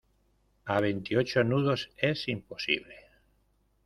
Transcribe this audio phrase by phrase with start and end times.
[0.65, 2.95] a veintiocho nudos es imposible.